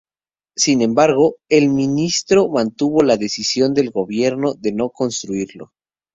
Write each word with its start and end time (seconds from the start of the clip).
Sin 0.55 0.81
embargo, 0.81 1.35
el 1.47 1.69
ministro 1.69 2.49
mantuvo 2.49 3.03
la 3.03 3.17
decisión 3.17 3.75
del 3.75 3.91
gobierno 3.91 4.55
de 4.55 4.71
no 4.71 4.89
construirlo. 4.89 5.73